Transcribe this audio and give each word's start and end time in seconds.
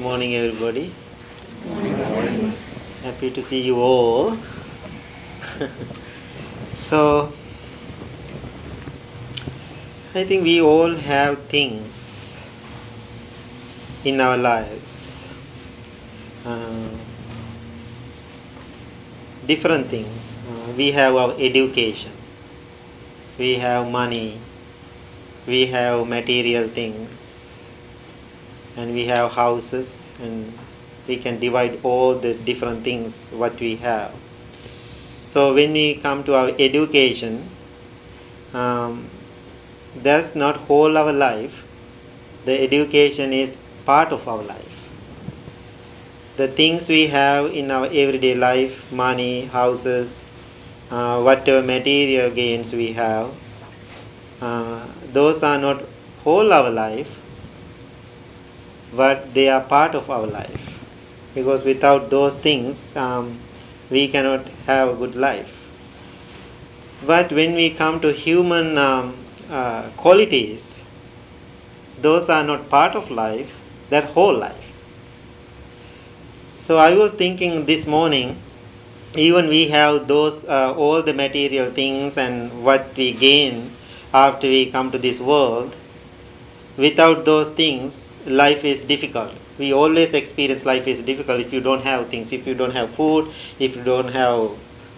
morning, 0.00 0.34
everybody. 0.34 0.90
Morning. 1.66 2.56
Happy 3.02 3.30
to 3.30 3.42
see 3.42 3.60
you 3.60 3.76
all. 3.76 4.34
so, 6.76 7.30
I 10.14 10.24
think 10.24 10.44
we 10.44 10.58
all 10.62 10.94
have 10.94 11.44
things 11.52 12.34
in 14.02 14.22
our 14.22 14.38
lives, 14.38 15.28
uh, 16.46 16.88
different 19.46 19.88
things. 19.88 20.34
Uh, 20.48 20.72
we 20.78 20.92
have 20.92 21.14
our 21.14 21.34
education, 21.38 22.12
we 23.38 23.56
have 23.56 23.86
money, 23.90 24.40
we 25.46 25.66
have 25.66 26.08
material 26.08 26.68
things, 26.68 27.29
and 28.80 28.94
we 28.94 29.04
have 29.06 29.32
houses, 29.32 30.12
and 30.22 30.58
we 31.06 31.16
can 31.16 31.38
divide 31.38 31.78
all 31.82 32.14
the 32.14 32.32
different 32.34 32.82
things 32.82 33.24
what 33.42 33.60
we 33.60 33.76
have. 33.76 34.12
So 35.26 35.54
when 35.54 35.72
we 35.72 35.94
come 35.94 36.24
to 36.24 36.34
our 36.34 36.52
education, 36.58 37.48
um, 38.54 39.08
that's 39.96 40.34
not 40.34 40.56
whole 40.56 40.96
our 40.96 41.12
life. 41.12 41.64
The 42.46 42.60
education 42.60 43.32
is 43.32 43.58
part 43.84 44.12
of 44.12 44.26
our 44.26 44.42
life. 44.42 44.66
The 46.36 46.48
things 46.48 46.88
we 46.88 47.06
have 47.08 47.52
in 47.52 47.70
our 47.70 47.86
everyday 47.86 48.34
life, 48.34 48.90
money, 48.90 49.44
houses, 49.44 50.24
uh, 50.90 51.20
whatever 51.22 51.62
material 51.62 52.30
gains 52.30 52.72
we 52.72 52.92
have, 52.94 53.30
uh, 54.40 54.86
those 55.12 55.42
are 55.42 55.58
not 55.58 55.82
whole 56.24 56.52
our 56.52 56.70
life, 56.70 57.19
but 58.92 59.34
they 59.34 59.48
are 59.48 59.60
part 59.60 59.94
of 59.94 60.10
our 60.10 60.26
life. 60.26 60.60
Because 61.34 61.62
without 61.62 62.10
those 62.10 62.34
things, 62.34 62.94
um, 62.96 63.38
we 63.90 64.08
cannot 64.08 64.48
have 64.66 64.88
a 64.88 64.94
good 64.94 65.14
life. 65.14 65.56
But 67.06 67.32
when 67.32 67.54
we 67.54 67.70
come 67.70 68.00
to 68.00 68.12
human 68.12 68.76
um, 68.76 69.14
uh, 69.50 69.88
qualities, 69.96 70.80
those 72.00 72.28
are 72.28 72.42
not 72.44 72.68
part 72.68 72.94
of 72.94 73.10
life, 73.10 73.54
that 73.90 74.04
whole 74.04 74.36
life. 74.36 74.66
So 76.62 76.78
I 76.78 76.94
was 76.94 77.12
thinking 77.12 77.66
this 77.66 77.86
morning, 77.86 78.36
even 79.14 79.48
we 79.48 79.68
have 79.68 80.06
those 80.06 80.44
uh, 80.44 80.72
all 80.76 81.02
the 81.02 81.12
material 81.12 81.70
things 81.72 82.16
and 82.16 82.64
what 82.64 82.96
we 82.96 83.12
gain 83.12 83.72
after 84.14 84.46
we 84.46 84.70
come 84.70 84.90
to 84.92 84.98
this 84.98 85.18
world. 85.18 85.74
Without 86.76 87.24
those 87.24 87.50
things, 87.50 88.09
life 88.30 88.64
is 88.64 88.80
difficult. 88.80 89.32
We 89.58 89.72
always 89.72 90.14
experience 90.14 90.64
life 90.64 90.86
is 90.86 91.00
difficult 91.00 91.40
if 91.40 91.52
you 91.52 91.60
don't 91.60 91.82
have 91.82 92.08
things, 92.08 92.32
if 92.32 92.46
you 92.46 92.54
don't 92.54 92.72
have 92.72 92.90
food, 92.90 93.30
if 93.58 93.76
you 93.76 93.82
don't 93.82 94.08
have 94.08 94.50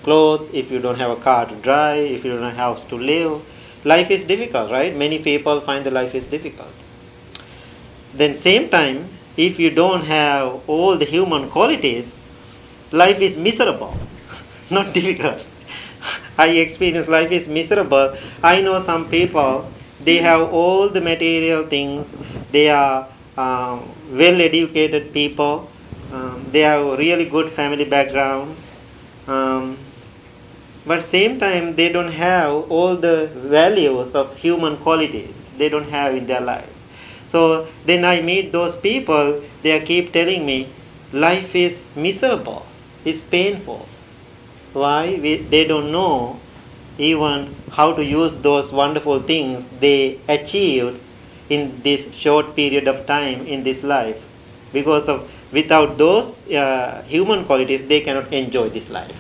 clothes, 0.03 0.51
if 0.53 0.71
you 0.71 0.79
don't 0.79 0.99
have 0.99 1.11
a 1.11 1.17
car 1.17 1.47
to 1.47 1.55
drive, 1.57 2.11
if 2.11 2.25
you 2.25 2.33
don't 2.33 2.43
have 2.43 2.53
a 2.53 2.57
house 2.57 2.85
to 2.85 2.97
live. 2.97 3.41
Life 3.85 4.11
is 4.11 4.25
difficult, 4.25 4.71
right? 4.71 4.95
Many 4.95 5.19
people 5.19 5.61
find 5.61 5.85
the 5.85 5.91
life 5.91 6.15
is 6.15 6.27
difficult. 6.27 6.73
Then 8.15 8.37
same 8.37 8.69
time, 8.69 9.09
if 9.37 9.59
you 9.59 9.71
don't 9.71 10.05
have 10.05 10.69
all 10.69 10.97
the 10.97 11.05
human 11.05 11.49
qualities, 11.49 12.23
life 12.93 13.21
is 13.21 13.37
miserable, 13.37 13.97
not 14.71 14.93
difficult. 14.93 15.45
I 16.39 16.49
experience 16.49 17.09
life 17.09 17.33
is 17.33 17.49
miserable. 17.49 18.17
I 18.43 18.61
know 18.61 18.79
some 18.81 19.09
people, 19.09 19.69
they 20.05 20.19
have 20.19 20.53
all 20.53 20.89
the 20.89 21.01
material 21.01 21.67
things, 21.67 22.13
they 22.51 22.69
are 22.69 23.09
um, 23.37 23.89
well 24.11 24.41
educated 24.41 25.13
people, 25.13 25.71
um, 26.13 26.45
they 26.53 26.61
have 26.61 26.99
really 26.99 27.25
good 27.25 27.51
family 27.51 27.85
backgrounds, 27.85 28.71
um, 29.27 29.77
but 30.87 31.05
same 31.05 31.39
time 31.39 31.75
they 31.77 31.89
don't 31.91 32.13
have 32.13 32.71
all 32.71 32.97
the 32.97 33.27
values 33.35 34.15
of 34.15 34.37
human 34.37 34.77
qualities. 34.79 35.43
They 35.57 35.69
don't 35.69 35.89
have 35.89 36.15
in 36.17 36.27
their 36.27 36.41
lives. 36.41 36.83
So 37.29 37.67
then 37.87 38.05
i 38.05 38.21
meet 38.21 38.53
those 38.53 38.75
people 38.77 39.43
they 39.63 39.79
keep 39.81 40.13
telling 40.13 40.45
me 40.45 40.69
life 41.13 41.55
is 41.55 41.83
miserable. 41.97 42.67
It's 43.05 43.21
painful. 43.21 43.87
Why? 44.73 45.19
We, 45.23 45.37
they 45.37 45.65
don't 45.67 45.93
know 45.93 46.41
even 46.99 47.55
how 47.71 47.93
to 47.95 48.05
use 48.05 48.35
those 48.35 48.71
wonderful 48.73 49.21
things 49.21 49.67
they 49.81 50.19
achieved 50.29 51.01
in 51.55 51.81
this 51.83 52.07
short 52.15 52.55
period 52.57 52.89
of 52.89 53.07
time 53.07 53.47
in 53.47 53.63
this 53.63 53.83
life. 53.83 54.21
Because 54.73 55.09
of 55.09 55.31
without 55.53 55.99
those 55.99 56.47
uh, 56.51 57.03
human 57.07 57.45
qualities 57.45 57.83
they 57.89 58.01
cannot 58.01 58.33
enjoy 58.33 58.69
this 58.69 58.89
life. 58.91 59.17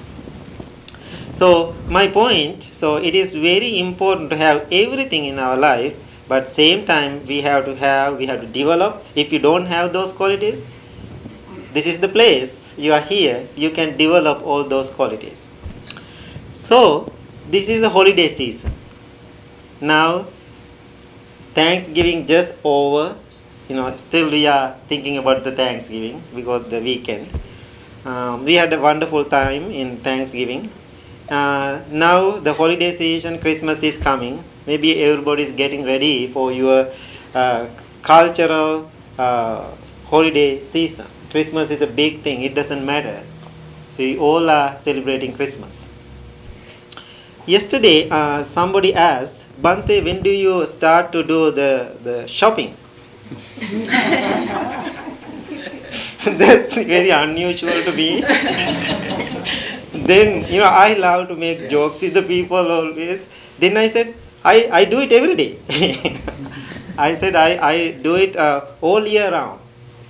So 1.32 1.74
my 1.88 2.06
point 2.08 2.62
so 2.62 2.96
it 2.96 3.14
is 3.14 3.32
very 3.32 3.78
important 3.78 4.30
to 4.30 4.36
have 4.36 4.66
everything 4.72 5.26
in 5.26 5.38
our 5.38 5.56
life 5.56 5.94
but 6.28 6.48
same 6.48 6.86
time 6.86 7.26
we 7.26 7.40
have 7.42 7.64
to 7.66 7.76
have 7.76 8.18
we 8.18 8.26
have 8.26 8.40
to 8.40 8.46
develop. 8.46 9.04
If 9.14 9.32
you 9.32 9.38
don't 9.38 9.66
have 9.66 9.92
those 9.92 10.12
qualities 10.12 10.62
this 11.72 11.86
is 11.86 11.98
the 11.98 12.08
place. 12.08 12.64
You 12.76 12.92
are 12.92 13.00
here. 13.00 13.46
You 13.56 13.70
can 13.70 13.96
develop 13.96 14.42
all 14.42 14.64
those 14.64 14.90
qualities. 14.90 15.48
So 16.52 17.12
this 17.50 17.68
is 17.68 17.82
a 17.82 17.88
holiday 17.88 18.34
season. 18.34 18.72
Now 19.80 20.26
thanksgiving 21.54 22.26
just 22.26 22.52
over 22.64 23.16
you 23.68 23.76
know 23.76 23.96
still 23.96 24.30
we 24.30 24.46
are 24.46 24.74
thinking 24.88 25.18
about 25.18 25.44
the 25.44 25.52
thanksgiving 25.52 26.22
because 26.34 26.68
the 26.70 26.80
weekend. 26.80 27.28
Um, 28.04 28.44
we 28.44 28.54
had 28.54 28.72
a 28.72 28.80
wonderful 28.80 29.24
time 29.24 29.70
in 29.70 29.96
thanksgiving. 29.98 30.70
Uh, 31.30 31.80
now 31.90 32.38
the 32.38 32.52
holiday 32.52 32.94
season 32.94 33.38
christmas 33.38 33.82
is 33.82 33.96
coming. 33.96 34.42
Maybe 34.66 35.02
everybody 35.02 35.44
is 35.44 35.52
getting 35.52 35.84
ready 35.84 36.26
for 36.26 36.52
your 36.52 36.88
uh, 37.34 37.66
cultural 38.02 38.90
uh, 39.18 39.70
holiday 40.06 40.60
season. 40.60 41.06
Christmas 41.30 41.70
is 41.70 41.80
a 41.80 41.86
big 41.86 42.20
thing. 42.22 42.42
It 42.42 42.54
doesn't 42.54 42.84
matter. 42.84 43.22
So 43.92 44.02
we 44.02 44.18
all 44.18 44.50
are 44.50 44.76
celebrating 44.76 45.32
christmas. 45.34 45.86
Yesterday 47.46 48.08
uh, 48.10 48.42
somebody 48.44 48.94
asked 48.94 49.41
bante 49.60 50.00
when 50.02 50.22
do 50.22 50.30
you 50.30 50.64
start 50.66 51.12
to 51.12 51.22
do 51.22 51.50
the, 51.50 51.96
the 52.02 52.26
shopping? 52.26 52.74
That's 56.24 56.74
very 56.74 57.10
unusual 57.10 57.82
to 57.84 57.92
me. 57.92 58.22
Then 59.92 60.50
you 60.50 60.58
know 60.58 60.70
i 60.84 60.94
love 60.94 61.28
to 61.28 61.36
make 61.36 61.68
jokes 61.68 62.00
with 62.02 62.14
the 62.14 62.22
people 62.22 62.70
always. 62.78 63.28
Then 63.58 63.76
i 63.76 63.88
said 63.88 64.14
i, 64.44 64.68
I 64.72 64.84
do 64.84 65.00
it 65.00 65.12
every 65.12 65.36
day. 65.36 65.58
I 66.98 67.14
said 67.14 67.36
i, 67.36 67.50
I 67.72 67.90
do 67.92 68.16
it 68.16 68.36
uh, 68.36 68.64
all 68.80 69.06
year 69.06 69.30
round. 69.30 69.60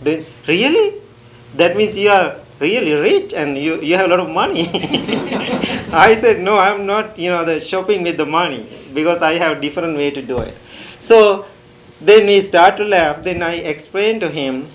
Then, 0.01 0.25
really? 0.49 1.01
That 1.55 1.77
means 1.77 1.97
you 1.97 2.11
are 2.11 2.37
really 2.59 2.93
rich 2.93 3.35
and 3.35 3.59
you, 3.59 3.81
you 3.81 3.97
have 3.97 4.07
a 4.07 4.09
lot 4.09 4.21
of 4.21 4.31
money. 4.31 4.69
I 5.93 6.17
said 6.21 6.41
no 6.41 6.59
i'm 6.59 6.87
not 6.87 7.19
you 7.19 7.31
know 7.31 7.45
the 7.45 7.61
shopping 7.61 8.03
with 8.03 8.17
the 8.17 8.27
money 8.27 8.67
because 8.95 9.23
i 9.23 9.35
have 9.35 9.61
different 9.61 9.97
way 9.97 10.11
to 10.11 10.23
do 10.23 10.39
it 10.39 10.57
so 10.99 11.45
then 12.01 12.27
he 12.29 12.41
start 12.41 12.77
to 12.77 12.85
laugh 12.85 13.23
then 13.23 13.43
i 13.43 13.55
explain 13.75 14.19
to 14.21 14.29
him 14.29 14.67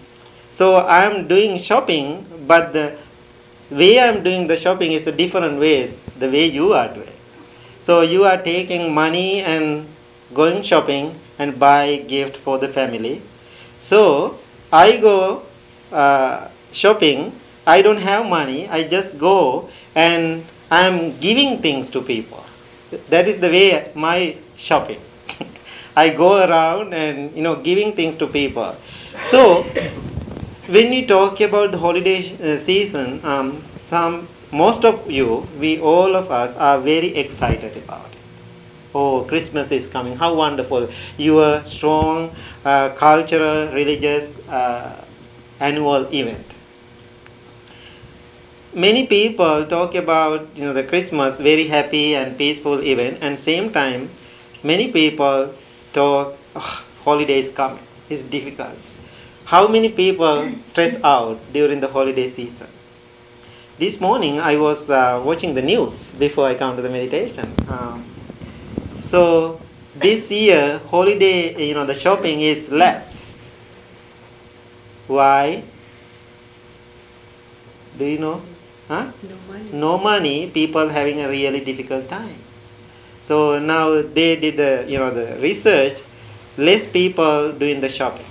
so 0.52 0.76
i 0.76 1.04
am 1.04 1.28
doing 1.28 1.58
shopping 1.58 2.26
but 2.48 2.74
the 2.74 2.86
way 3.70 4.00
I'm 4.00 4.24
doing 4.24 4.48
the 4.48 4.58
shopping 4.58 4.92
is 4.94 5.08
a 5.08 5.12
different 5.12 5.60
ways 5.60 5.96
the 6.18 6.30
way 6.30 6.46
you 6.46 6.74
are 6.74 6.88
doing. 6.88 7.14
So 7.82 8.02
you 8.02 8.24
are 8.26 8.38
taking 8.42 8.94
money 8.94 9.42
and 9.42 9.88
going 10.34 10.64
shopping 10.64 11.18
and 11.40 11.60
buy 11.60 11.98
gift 12.08 12.38
for 12.38 12.58
the 12.58 12.68
family. 12.68 13.22
So 13.80 14.40
I 14.72 14.98
go 14.98 15.44
uh, 15.92 16.50
shopping. 16.72 17.34
I 17.66 17.82
don't 17.82 18.02
have 18.02 18.26
money. 18.26 18.68
I 18.70 18.84
just 18.88 19.18
go 19.18 19.70
and 19.96 20.46
I'm 20.72 21.18
giving 21.20 21.62
things 21.62 21.90
to 21.92 22.02
people. 22.02 22.44
That 23.10 23.28
is 23.28 23.38
the 23.38 23.50
way 23.50 23.92
my 23.96 24.38
shopping. 24.56 25.00
I 25.96 26.10
go 26.10 26.46
around 26.46 26.94
and 26.94 27.36
you 27.36 27.42
know 27.44 27.56
giving 27.56 27.94
things 27.94 28.16
to 28.18 28.28
people. 28.28 28.76
So 29.22 29.64
when 30.68 30.90
we 30.90 31.06
talk 31.06 31.42
about 31.42 31.72
the 31.72 31.78
holiday 31.78 32.20
uh, 32.36 32.58
season, 32.58 33.24
um, 33.26 33.64
some 33.82 34.28
most 34.52 34.86
of 34.86 35.10
you, 35.12 35.48
we 35.60 35.80
all 35.80 36.16
of 36.16 36.32
us 36.32 36.56
are 36.56 36.80
very 36.80 37.16
excited 37.16 37.76
about 37.78 38.06
it. 38.06 38.18
Oh, 38.96 39.24
Christmas 39.24 39.72
is 39.72 39.88
coming! 39.88 40.16
How 40.16 40.34
wonderful! 40.34 40.90
Your 41.18 41.64
strong 41.66 42.32
uh, 42.64 42.90
cultural, 42.90 43.68
religious 43.74 44.38
uh, 44.48 45.04
annual 45.60 46.08
event. 46.14 46.46
Many 48.78 49.08
people 49.08 49.66
talk 49.66 49.96
about 49.96 50.46
you 50.56 50.64
know 50.64 50.74
the 50.74 50.84
Christmas 50.84 51.40
very 51.40 51.68
happy 51.68 52.14
and 52.14 52.38
peaceful 52.38 52.84
event, 52.84 53.18
and 53.22 53.40
same 53.40 53.74
time, 53.74 54.10
many 54.62 54.92
people 54.92 55.52
talk 55.94 56.38
oh, 56.56 56.86
holidays 57.04 57.50
coming. 57.50 57.82
It's 58.08 58.22
difficult 58.22 58.98
how 59.48 59.66
many 59.66 59.88
people 59.88 60.52
stress 60.60 61.02
out 61.06 61.40
during 61.54 61.80
the 61.80 61.88
holiday 61.88 62.30
season? 62.30 62.68
This 63.80 64.02
morning 64.02 64.42
I 64.42 64.58
was 64.58 64.90
uh, 64.90 65.22
watching 65.24 65.56
the 65.56 65.62
news 65.62 66.12
before 66.20 66.48
I 66.48 66.56
come 66.56 66.76
to 66.76 66.82
the 66.82 66.90
meditation. 66.90 67.54
Um, 67.70 68.04
so 69.00 69.62
this 69.96 70.30
year 70.30 70.82
holiday, 70.90 71.66
you 71.66 71.76
know, 71.76 71.86
the 71.86 71.98
shopping 71.98 72.42
is 72.42 72.68
less. 72.68 73.24
Why? 75.08 75.64
Do 77.98 78.04
you 78.04 78.20
know? 78.20 78.42
Huh? 78.88 79.12
No 79.22 79.36
money. 79.48 79.70
No 79.74 79.98
money, 79.98 80.48
people 80.50 80.88
having 80.88 81.20
a 81.22 81.28
really 81.28 81.60
difficult 81.60 82.08
time. 82.08 82.38
So 83.24 83.60
now 83.60 84.02
they 84.02 84.38
did 84.38 84.56
the 84.56 84.86
you 84.88 84.98
know 84.98 85.12
the 85.12 85.36
research, 85.42 86.00
less 86.58 86.88
people 86.88 87.52
doing 87.52 87.82
the 87.82 87.90
shopping. 87.90 88.26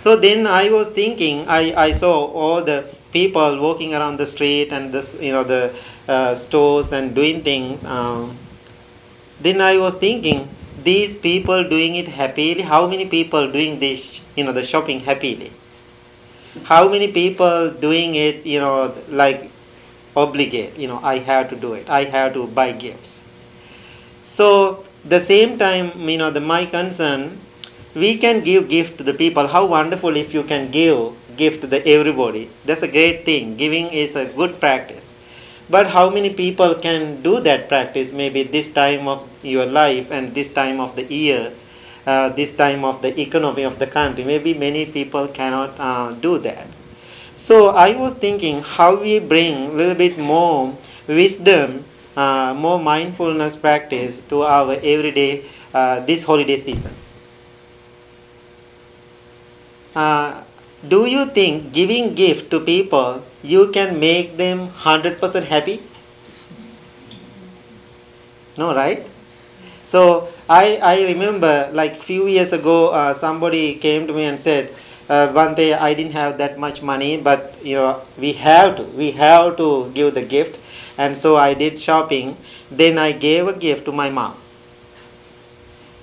So 0.00 0.16
then 0.16 0.46
I 0.46 0.68
was 0.68 0.88
thinking, 0.88 1.48
I, 1.48 1.72
I 1.74 1.92
saw 1.92 2.26
all 2.26 2.62
the 2.62 2.84
people 3.10 3.58
walking 3.58 3.94
around 3.94 4.18
the 4.18 4.26
street 4.26 4.70
and 4.70 4.92
this 4.92 5.14
you 5.18 5.32
know 5.32 5.44
the 5.44 5.72
uh, 6.06 6.34
stores 6.34 6.92
and 6.92 7.14
doing 7.14 7.42
things. 7.42 7.84
Um, 7.84 8.36
then 9.40 9.62
I 9.62 9.78
was 9.78 9.94
thinking, 9.94 10.46
these 10.82 11.14
people 11.14 11.64
doing 11.64 11.94
it 11.94 12.08
happily. 12.08 12.60
How 12.60 12.86
many 12.86 13.06
people 13.06 13.50
doing 13.50 13.80
this 13.80 14.20
you 14.36 14.44
know 14.44 14.52
the 14.52 14.66
shopping 14.66 15.00
happily? 15.00 15.50
How 16.62 16.88
many 16.88 17.08
people 17.08 17.70
doing 17.70 18.14
it 18.14 18.46
you 18.46 18.60
know 18.60 18.94
like 19.08 19.50
obligate? 20.16 20.78
You 20.78 20.88
know 20.88 21.00
I 21.02 21.18
have 21.18 21.50
to 21.50 21.56
do 21.56 21.74
it. 21.74 21.90
I 21.90 22.04
have 22.04 22.34
to 22.34 22.46
buy 22.46 22.72
gifts. 22.72 23.20
So 24.22 24.84
the 25.04 25.20
same 25.20 25.58
time, 25.58 26.08
you 26.08 26.16
know, 26.16 26.30
the 26.30 26.40
my 26.40 26.64
concern, 26.64 27.38
we 27.94 28.16
can 28.16 28.42
give 28.42 28.68
gift 28.68 28.98
to 28.98 29.04
the 29.04 29.12
people. 29.12 29.46
How 29.46 29.66
wonderful 29.66 30.16
if 30.16 30.32
you 30.32 30.42
can 30.42 30.70
give 30.70 31.12
gift 31.36 31.60
to 31.60 31.66
the 31.66 31.86
everybody. 31.86 32.50
That's 32.64 32.82
a 32.82 32.88
great 32.88 33.24
thing. 33.24 33.56
Giving 33.56 33.88
is 33.88 34.16
a 34.16 34.24
good 34.24 34.58
practice. 34.60 35.14
But 35.68 35.88
how 35.88 36.10
many 36.10 36.30
people 36.30 36.74
can 36.74 37.22
do 37.22 37.40
that 37.40 37.68
practice? 37.68 38.12
Maybe 38.12 38.42
this 38.42 38.68
time 38.68 39.08
of 39.08 39.28
your 39.42 39.66
life 39.66 40.10
and 40.10 40.34
this 40.34 40.48
time 40.48 40.80
of 40.80 40.96
the 40.96 41.04
year, 41.04 41.52
uh, 42.06 42.28
this 42.30 42.52
time 42.52 42.84
of 42.84 43.02
the 43.02 43.18
economy 43.20 43.62
of 43.62 43.78
the 43.78 43.86
country. 43.86 44.24
Maybe 44.24 44.54
many 44.54 44.86
people 44.86 45.28
cannot 45.28 45.78
uh, 45.78 46.12
do 46.12 46.38
that. 46.38 46.66
So 47.34 47.68
I 47.68 47.94
was 47.94 48.14
thinking 48.14 48.62
how 48.62 48.96
we 48.96 49.18
bring 49.18 49.66
a 49.66 49.72
little 49.72 49.94
bit 49.94 50.18
more 50.18 50.76
wisdom 51.06 51.84
uh, 52.16 52.54
more 52.54 52.78
mindfulness 52.78 53.56
practice 53.56 54.20
to 54.28 54.42
our 54.42 54.74
everyday 54.74 55.44
uh, 55.72 56.00
this 56.00 56.22
holiday 56.22 56.56
season. 56.56 56.94
Uh, 59.94 60.42
do 60.86 61.06
you 61.06 61.26
think 61.26 61.72
giving 61.72 62.14
gift 62.14 62.50
to 62.50 62.60
people 62.60 63.22
you 63.42 63.70
can 63.70 63.98
make 63.98 64.36
them 64.36 64.68
100% 64.68 65.44
happy? 65.44 65.80
No, 68.56 68.74
right? 68.74 69.06
So 69.84 70.28
I, 70.48 70.76
I 70.76 71.02
remember 71.04 71.70
like 71.72 71.96
few 71.96 72.26
years 72.26 72.52
ago 72.52 72.88
uh, 72.88 73.14
somebody 73.14 73.76
came 73.76 74.06
to 74.06 74.12
me 74.12 74.24
and 74.24 74.38
said 74.38 74.74
uh, 75.08 75.28
one 75.28 75.54
day 75.54 75.74
I 75.74 75.94
didn't 75.94 76.12
have 76.12 76.38
that 76.38 76.58
much 76.58 76.82
money 76.82 77.16
but 77.16 77.54
you 77.62 77.76
know 77.76 78.02
we 78.18 78.32
have 78.34 78.76
to 78.76 78.82
we 78.82 79.12
have 79.12 79.56
to 79.56 79.90
give 79.94 80.14
the 80.14 80.22
gift 80.22 80.60
and 80.96 81.16
so 81.16 81.36
I 81.36 81.54
did 81.54 81.80
shopping. 81.80 82.36
Then 82.70 82.98
I 82.98 83.12
gave 83.12 83.48
a 83.48 83.52
gift 83.52 83.84
to 83.86 83.92
my 83.92 84.10
mom. 84.10 84.36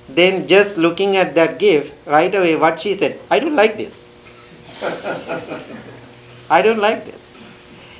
Then, 0.09 0.47
just 0.47 0.77
looking 0.77 1.15
at 1.15 1.35
that 1.35 1.57
gift, 1.57 1.93
right 2.05 2.33
away, 2.33 2.55
what 2.55 2.81
she 2.81 2.93
said, 2.93 3.19
I 3.29 3.39
don't 3.39 3.55
like 3.55 3.77
this. 3.77 4.07
I 6.49 6.61
don't 6.61 6.79
like 6.79 7.05
this. 7.05 7.37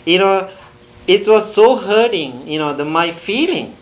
You 0.03 0.19
know, 0.19 0.49
it 1.07 1.27
was 1.27 1.53
so 1.53 1.77
hurting, 1.77 2.47
you 2.47 2.59
know, 2.59 2.73
the, 2.73 2.83
my 2.83 3.11
feeling. 3.11 3.77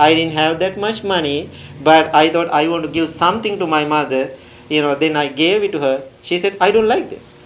I 0.00 0.14
didn't 0.14 0.32
have 0.32 0.58
that 0.60 0.78
much 0.78 1.04
money, 1.04 1.50
but 1.84 2.14
I 2.14 2.30
thought 2.30 2.48
I 2.48 2.66
want 2.68 2.84
to 2.84 2.90
give 2.90 3.10
something 3.10 3.58
to 3.58 3.66
my 3.66 3.84
mother. 3.84 4.30
You 4.70 4.80
know, 4.82 4.94
then 4.94 5.16
I 5.16 5.28
gave 5.28 5.62
it 5.62 5.72
to 5.72 5.80
her. 5.80 6.04
She 6.22 6.38
said, 6.38 6.56
I 6.60 6.70
don't 6.70 6.88
like 6.88 7.10
this. 7.10 7.40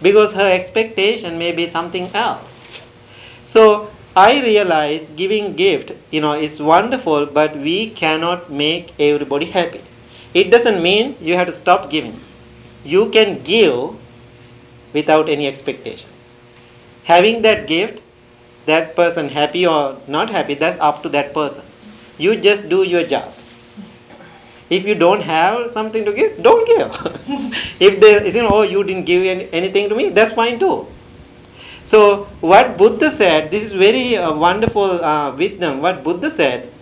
Because 0.00 0.32
her 0.34 0.48
expectation 0.50 1.38
may 1.38 1.50
be 1.50 1.66
something 1.66 2.08
else. 2.14 2.60
So 3.44 3.90
I 4.16 4.40
realize 4.42 5.10
giving 5.16 5.54
gift, 5.54 5.90
you 6.12 6.20
know, 6.20 6.34
is 6.34 6.60
wonderful, 6.62 7.26
but 7.26 7.56
we 7.56 7.90
cannot 7.90 8.48
make 8.50 8.92
everybody 9.00 9.46
happy. 9.46 9.80
It 10.34 10.50
doesn't 10.52 10.80
mean 10.80 11.16
you 11.20 11.34
have 11.34 11.48
to 11.48 11.52
stop 11.52 11.90
giving. 11.90 12.20
You 12.84 13.10
can 13.10 13.42
give 13.42 13.96
without 14.92 15.28
any 15.28 15.48
expectation. 15.48 16.10
Having 17.04 17.42
that 17.42 17.66
gift, 17.66 18.00
that 18.66 18.94
person 18.96 19.28
happy 19.28 19.66
or 19.66 19.96
not 20.06 20.30
happy, 20.30 20.54
that's 20.54 20.78
up 20.80 21.02
to 21.02 21.08
that 21.10 21.32
person. 21.34 21.64
You 22.18 22.36
just 22.36 22.68
do 22.68 22.82
your 22.82 23.04
job. 23.04 23.32
If 24.70 24.86
you 24.86 24.94
don't 24.94 25.20
have 25.22 25.70
something 25.70 26.04
to 26.04 26.12
give, 26.12 26.42
don't 26.42 26.66
give. 26.66 26.90
if 27.80 28.00
they, 28.00 28.32
you 28.32 28.42
know, 28.42 28.48
oh, 28.50 28.62
you 28.62 28.82
didn't 28.82 29.04
give 29.04 29.22
anything 29.52 29.88
to 29.88 29.94
me, 29.94 30.08
that's 30.08 30.32
fine 30.32 30.58
too. 30.58 30.86
So, 31.84 32.24
what 32.40 32.78
Buddha 32.78 33.10
said, 33.10 33.50
this 33.50 33.62
is 33.62 33.72
very 33.72 34.16
uh, 34.16 34.34
wonderful 34.34 35.04
uh, 35.04 35.36
wisdom. 35.36 35.82
What 35.82 36.02
Buddha 36.02 36.30
said, 36.30 36.72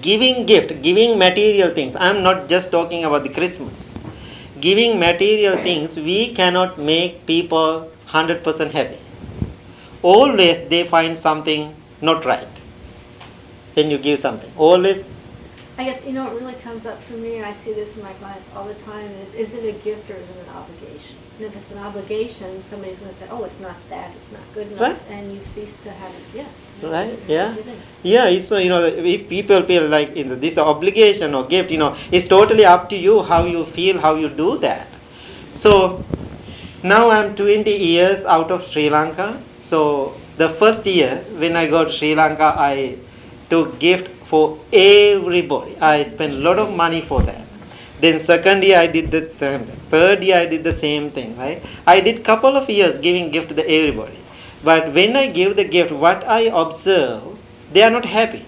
giving 0.00 0.46
gift, 0.46 0.80
giving 0.80 1.18
material 1.18 1.74
things. 1.74 1.94
I 1.94 2.08
am 2.08 2.22
not 2.22 2.48
just 2.48 2.70
talking 2.70 3.04
about 3.04 3.24
the 3.24 3.28
Christmas. 3.28 3.90
Giving 4.60 4.98
material 4.98 5.56
things, 5.58 5.96
we 5.96 6.32
cannot 6.32 6.78
make 6.78 7.26
people 7.26 7.90
100% 8.08 8.70
happy. 8.70 9.03
Always 10.04 10.68
they 10.68 10.84
find 10.84 11.16
something 11.16 11.74
not 12.02 12.24
right 12.26 12.54
when 13.72 13.90
you 13.90 13.98
give 13.98 14.18
something. 14.20 14.52
Always. 14.56 15.10
I 15.76 15.84
guess, 15.84 16.04
you 16.06 16.12
know, 16.12 16.28
it 16.30 16.40
really 16.40 16.54
comes 16.62 16.86
up 16.86 17.02
for 17.02 17.14
me, 17.14 17.38
and 17.38 17.46
I 17.46 17.52
see 17.52 17.72
this 17.72 17.96
in 17.96 18.02
my 18.02 18.12
clients 18.12 18.48
all 18.54 18.64
the 18.64 18.74
time, 18.74 19.10
is, 19.22 19.34
is 19.34 19.54
it 19.54 19.64
a 19.64 19.72
gift 19.82 20.08
or 20.08 20.14
is 20.14 20.30
it 20.30 20.36
an 20.46 20.54
obligation? 20.54 21.16
And 21.38 21.46
if 21.46 21.56
it's 21.56 21.72
an 21.72 21.78
obligation, 21.78 22.62
somebody's 22.70 22.98
going 23.00 23.12
to 23.12 23.18
say, 23.18 23.26
oh, 23.28 23.42
it's 23.42 23.58
not 23.58 23.74
that, 23.90 24.12
it's 24.14 24.32
not 24.32 24.42
good 24.54 24.68
enough, 24.68 24.80
Right. 24.80 25.10
and 25.10 25.32
you 25.32 25.40
cease 25.52 25.74
to 25.82 25.90
have 25.90 26.12
it, 26.12 26.22
yeah. 26.32 26.88
Right, 26.88 27.18
yeah. 27.26 27.56
Yeah, 28.04 28.26
it's 28.26 28.50
you 28.52 28.68
know 28.68 28.84
if 28.84 29.28
people 29.28 29.62
feel 29.62 29.88
like 29.88 30.14
in 30.16 30.28
the, 30.28 30.36
this 30.36 30.58
obligation 30.58 31.34
or 31.34 31.44
gift, 31.46 31.72
you 31.72 31.78
know, 31.78 31.96
it's 32.12 32.28
totally 32.28 32.64
up 32.64 32.88
to 32.90 32.96
you 32.96 33.22
how 33.22 33.44
you 33.44 33.64
feel, 33.64 33.98
how 34.00 34.14
you 34.14 34.28
do 34.28 34.58
that. 34.58 34.86
So 35.52 36.04
now 36.84 37.10
I'm 37.10 37.34
20 37.34 37.68
years 37.70 38.24
out 38.26 38.50
of 38.52 38.62
Sri 38.62 38.90
Lanka. 38.90 39.40
So 39.64 40.14
the 40.36 40.50
first 40.50 40.84
year 40.86 41.24
when 41.38 41.56
I 41.56 41.66
got 41.66 41.90
Sri 41.90 42.14
Lanka, 42.14 42.54
I 42.56 42.96
took 43.48 43.78
gift 43.78 44.08
for 44.26 44.58
everybody. 44.72 45.76
I 45.78 46.04
spent 46.04 46.34
a 46.34 46.36
lot 46.36 46.58
of 46.58 46.72
money 46.72 47.00
for 47.00 47.22
that. 47.22 47.40
Then 48.00 48.18
second 48.18 48.62
year 48.62 48.78
I 48.78 48.86
did 48.86 49.10
the 49.10 49.22
th- 49.22 49.62
third 49.90 50.22
year 50.22 50.36
I 50.36 50.46
did 50.46 50.64
the 50.64 50.72
same 50.72 51.10
thing, 51.10 51.36
right? 51.38 51.62
I 51.86 52.00
did 52.00 52.24
couple 52.24 52.56
of 52.56 52.68
years 52.68 52.98
giving 52.98 53.30
gift 53.30 53.48
to 53.50 53.54
the 53.54 53.68
everybody. 53.68 54.18
But 54.62 54.92
when 54.92 55.16
I 55.16 55.26
give 55.28 55.56
the 55.56 55.64
gift, 55.64 55.92
what 55.92 56.26
I 56.26 56.42
observe, 56.62 57.22
they 57.72 57.82
are 57.82 57.90
not 57.90 58.04
happy. 58.04 58.44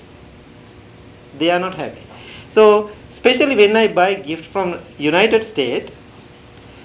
They 1.39 1.51
are 1.51 1.59
not 1.59 1.75
happy. 1.75 2.03
So 2.49 2.91
especially 3.11 3.57
when 3.57 3.77
I 3.77 3.89
buy 3.89 4.15
gift 4.15 4.47
from 4.47 4.79
United 4.99 5.45
States, 5.45 5.91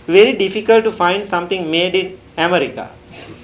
very 0.07 0.33
difficult 0.33 0.83
to 0.85 0.91
find 0.91 1.25
something 1.25 1.69
made 1.69 1.95
in 1.95 2.19
America. 2.37 2.91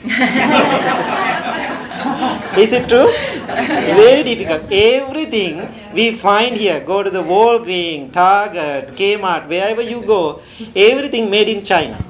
Is 2.58 2.72
it 2.72 2.90
true? 2.90 3.12
Very 3.46 4.24
difficult. 4.24 4.72
Everything 4.72 5.70
we 5.94 6.16
find 6.16 6.58
here, 6.58 6.80
go 6.80 7.04
to 7.04 7.10
the 7.10 7.22
Walgreens, 7.22 8.14
Target, 8.14 8.96
Kmart, 8.96 9.48
wherever 9.48 9.82
you 9.82 10.02
go, 10.02 10.42
everything 10.76 11.30
made 11.30 11.50
in 11.50 11.66
China. 11.66 12.04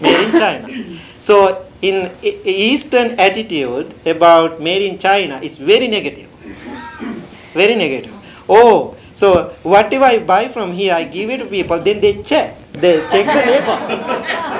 Made 0.00 0.28
in 0.28 0.32
China. 0.32 0.68
So, 1.18 1.66
in 1.82 2.10
Eastern 2.22 3.18
attitude 3.18 3.92
about 4.06 4.60
made 4.60 4.82
in 4.82 4.98
China 4.98 5.40
is 5.42 5.56
very 5.56 5.88
negative. 5.88 6.28
Very 7.54 7.74
negative. 7.74 8.14
Oh, 8.48 8.94
so 9.14 9.54
whatever 9.62 10.04
I 10.04 10.18
buy 10.18 10.48
from 10.48 10.72
here, 10.72 10.94
I 10.94 11.04
give 11.04 11.30
it 11.30 11.38
to 11.38 11.46
people, 11.46 11.80
then 11.80 12.00
they 12.00 12.22
check. 12.22 12.56
They 12.72 13.00
check 13.10 13.26
the 13.26 13.42
label. 13.50 13.78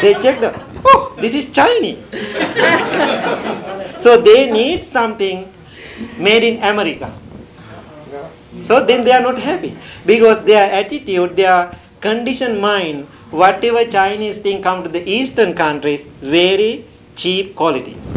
They 0.03 0.15
check 0.15 0.41
the, 0.41 0.53
oh, 0.85 1.17
this 1.21 1.35
is 1.35 1.51
Chinese. 1.51 2.11
so 3.99 4.21
they 4.21 4.51
need 4.51 4.87
something 4.87 5.53
made 6.19 6.45
in 6.45 6.63
America. 6.63 7.13
So 8.65 8.85
then 8.85 9.05
they 9.05 9.13
are 9.13 9.23
not 9.23 9.39
happy 9.39 9.77
because 10.05 10.45
their 10.45 10.71
attitude, 10.71 11.37
their 11.37 11.77
conditioned 12.01 12.61
mind, 12.61 13.07
whatever 13.31 13.85
Chinese 13.85 14.39
thing 14.39 14.63
come 14.63 14.83
to 14.83 14.91
the 14.91 15.09
Eastern 15.09 15.55
countries, 15.55 16.03
very 16.21 16.85
cheap 17.17 17.55
qualities. 17.55 18.13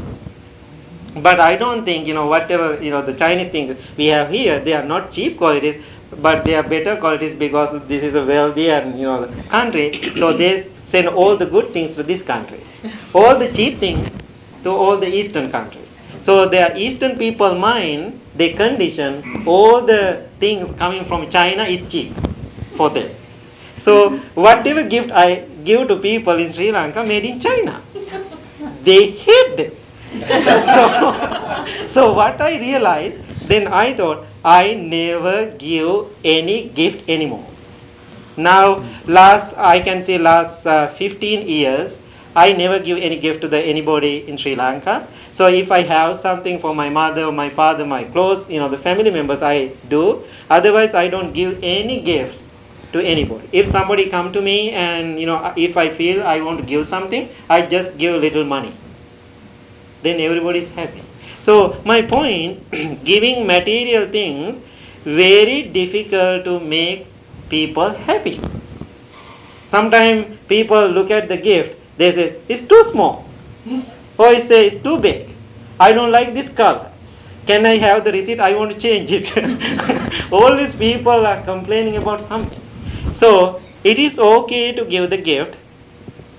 But 1.16 1.40
I 1.40 1.56
don't 1.56 1.86
think 1.86 2.08
you 2.08 2.16
know 2.16 2.26
whatever 2.26 2.82
you 2.82 2.90
know 2.90 3.02
the 3.04 3.14
Chinese 3.14 3.50
things 3.50 3.78
we 3.96 4.08
have 4.08 4.32
here, 4.32 4.60
they 4.60 4.74
are 4.74 4.84
not 4.84 5.12
cheap 5.12 5.38
qualities. 5.38 5.84
but 6.22 6.46
they 6.46 6.56
are 6.56 6.64
better 6.64 6.96
qualities 6.98 7.34
because 7.34 7.82
this 7.88 8.04
is 8.04 8.16
a 8.16 8.26
wealthy 8.26 8.70
and 8.70 9.00
you 9.00 9.06
know 9.06 9.28
country. 9.50 10.14
So 10.18 10.34
they 10.34 10.68
send 10.94 11.08
all 11.10 11.36
the 11.36 11.46
good 11.46 11.74
things 11.76 11.96
to 11.96 12.04
this 12.04 12.22
country, 12.22 12.62
all 13.14 13.38
the 13.44 13.52
cheap 13.52 13.80
things 13.80 14.10
to 14.64 14.70
all 14.70 14.98
the 15.06 15.10
eastern 15.20 15.50
countries. 15.52 15.90
So 16.22 16.48
their 16.48 16.76
eastern 16.78 17.18
people 17.18 17.56
mind 17.56 18.20
they 18.36 18.50
condition 18.60 19.46
all 19.46 19.82
the 19.82 20.28
things 20.40 20.72
coming 20.78 21.06
from 21.06 21.30
China 21.30 21.64
is 21.64 21.82
cheap 21.92 22.14
for 22.76 22.90
them. 22.90 23.10
So 23.78 24.18
whatever 24.46 24.84
gift 24.84 25.12
I 25.12 25.46
give 25.64 25.88
to 25.90 25.98
people 25.98 26.40
in 26.40 26.54
Sri 26.54 26.72
Lanka 26.72 27.04
made 27.04 27.26
in 27.26 27.40
China, 27.40 27.82
they 28.84 29.12
hate 29.12 29.58
them. 29.58 29.72
so, 30.74 31.88
so 31.88 32.14
what 32.14 32.40
I 32.42 32.58
realized, 32.60 33.20
then 33.48 33.68
I 33.68 33.94
thought 33.94 34.26
I 34.46 34.74
never 34.74 35.48
give 35.58 36.06
any 36.24 36.70
gift 36.70 37.10
anymore. 37.10 37.53
Now, 38.38 38.84
last 39.06 39.54
I 39.58 39.80
can 39.80 40.02
say 40.02 40.18
last 40.18 40.66
uh, 40.66 40.88
15 40.88 41.48
years, 41.48 41.98
I 42.36 42.52
never 42.54 42.80
give 42.80 42.98
any 42.98 43.18
gift 43.18 43.42
to 43.42 43.48
the 43.48 43.60
anybody 43.60 44.28
in 44.28 44.38
Sri 44.38 44.56
Lanka. 44.56 45.08
So 45.32 45.48
if 45.48 45.72
I 45.72 45.82
have 45.82 46.18
something 46.18 46.60
for 46.60 46.74
my 46.74 46.90
mother, 46.90 47.32
my 47.32 47.50
father, 47.50 47.86
my 47.86 48.04
close, 48.06 48.50
you 48.50 48.60
know, 48.60 48.70
the 48.70 48.78
family 48.78 49.12
members, 49.12 49.42
I 49.42 49.68
do. 49.88 50.24
Otherwise, 50.50 50.94
I 50.96 51.08
don't 51.08 51.34
give 51.34 51.60
any 51.62 52.02
gift 52.02 52.40
to 52.94 53.02
anybody. 53.02 53.48
If 53.52 53.68
somebody 53.68 54.10
come 54.10 54.34
to 54.34 54.42
me 54.42 54.72
and 54.72 55.20
you 55.20 55.26
know, 55.26 55.54
if 55.56 55.78
I 55.78 55.90
feel 55.90 56.24
I 56.24 56.42
want 56.42 56.60
to 56.60 56.66
give 56.66 56.86
something, 56.88 57.30
I 57.50 57.62
just 57.66 57.98
give 57.98 58.16
a 58.16 58.18
little 58.18 58.44
money. 58.44 58.74
Then 60.02 60.20
everybody 60.20 60.60
is 60.60 60.70
happy. 60.70 61.02
So 61.42 61.78
my 61.86 62.02
point, 62.02 62.64
giving 63.04 63.46
material 63.46 64.10
things, 64.10 64.60
very 65.04 65.64
difficult 65.64 66.46
to 66.46 66.60
make 66.60 67.08
people 67.50 67.90
happy. 67.90 68.40
Sometimes 69.68 70.38
people 70.48 70.88
look 70.88 71.12
at 71.12 71.30
the 71.30 71.38
gift, 71.38 71.78
they 71.98 72.12
say 72.12 72.36
it's 72.48 72.62
too 72.62 72.84
small. 72.84 73.26
Or 74.18 74.34
they 74.34 74.42
say 74.42 74.68
it's 74.68 74.84
too 74.84 75.00
big. 75.00 75.30
I 75.80 75.94
don't 75.94 76.12
like 76.12 76.34
this 76.34 76.50
color. 76.50 76.92
Can 77.48 77.66
I 77.66 77.78
have 77.78 78.06
the 78.06 78.12
receipt? 78.12 78.40
I 78.40 78.56
want 78.56 78.72
to 78.72 78.80
change 78.80 79.12
it. 79.12 80.32
All 80.32 80.56
these 80.56 80.74
people 80.74 81.26
are 81.26 81.42
complaining 81.44 81.98
about 81.98 82.26
something. 82.26 82.62
So 83.14 83.62
it 83.84 84.00
is 84.00 84.18
okay 84.18 84.72
to 84.72 84.86
give 84.86 85.10
the 85.10 85.18
gift, 85.18 85.56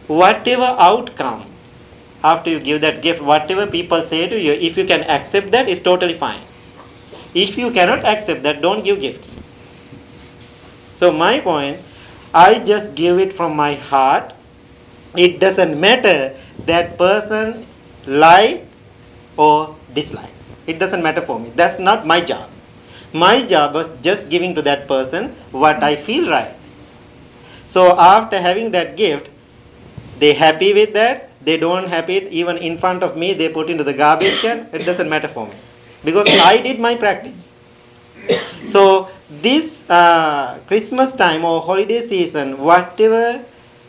whatever 0.07 0.77
outcome 0.79 1.45
after 2.25 2.51
you 2.51 2.59
give 2.59 2.81
that 2.81 3.03
gift, 3.03 3.21
whatever 3.21 3.67
people 3.67 4.03
say 4.03 4.27
to 4.27 4.41
you, 4.41 4.53
if 4.53 4.79
you 4.79 4.87
can 4.87 5.03
accept 5.03 5.51
that, 5.51 5.69
is 5.69 5.79
totally 5.79 6.17
fine. 6.17 6.41
If 7.35 7.59
you 7.59 7.71
cannot 7.71 8.05
accept 8.05 8.43
that, 8.45 8.63
don't 8.63 8.83
give 8.83 9.01
gifts. 9.01 9.37
So 10.97 11.13
my 11.13 11.41
point, 11.41 11.81
I 12.33 12.59
just 12.59 12.95
give 12.95 13.19
it 13.19 13.33
from 13.33 13.57
my 13.57 13.75
heart. 13.75 14.33
It 15.17 15.39
doesn't 15.41 15.79
matter 15.79 16.35
that 16.67 16.99
person 16.99 17.67
like 18.07 18.67
or 19.37 19.77
dislikes. 19.95 20.53
It 20.67 20.79
doesn't 20.79 21.03
matter 21.03 21.23
for 21.23 21.39
me. 21.39 21.53
That's 21.55 21.79
not 21.79 22.07
my 22.07 22.21
job. 22.21 22.49
My 23.13 23.43
job 23.43 23.75
was 23.75 23.89
just 24.03 24.29
giving 24.29 24.55
to 24.57 24.63
that 24.63 24.89
person 24.89 25.29
what 25.53 25.83
I 25.83 25.95
feel 25.95 26.31
right. 26.31 26.57
So 27.67 27.97
after 27.99 28.41
having 28.41 28.73
that 28.73 28.97
gift, 28.97 29.31
they 30.19 30.35
happy 30.35 30.75
with 30.75 30.95
that. 30.95 31.31
They 31.43 31.57
don't 31.57 31.89
happy 31.89 32.17
it 32.17 32.33
even 32.33 32.57
in 32.57 32.79
front 32.79 33.03
of 33.03 33.17
me. 33.17 33.35
They 33.35 33.49
put 33.49 33.71
into 33.71 33.85
the 33.85 33.93
garbage 33.93 34.39
can. 34.41 34.69
It 34.73 34.85
doesn't 34.85 35.09
matter 35.09 35.29
for 35.29 35.47
me 35.47 35.55
because 36.05 36.27
I 36.27 36.59
did 36.59 36.81
my 36.81 36.95
practice. 36.95 37.51
So 38.67 39.11
this 39.43 39.83
uh, 39.89 40.59
Christmas 40.67 41.13
time 41.13 41.45
or 41.45 41.61
holiday 41.61 42.01
season, 42.01 42.59
whatever 42.59 43.45